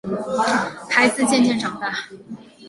[0.89, 2.07] 孩子渐渐长大